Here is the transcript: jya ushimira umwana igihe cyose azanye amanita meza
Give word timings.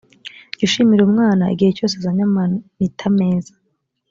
jya 0.57 0.63
ushimira 0.67 1.01
umwana 1.05 1.43
igihe 1.53 1.71
cyose 1.77 1.93
azanye 1.99 2.23
amanita 2.29 3.05
meza 3.17 3.53